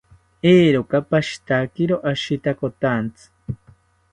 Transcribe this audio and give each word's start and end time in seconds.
Eeroka 0.51 0.97
pashitakiro 1.09 1.95
ashitakontzi 2.11 3.25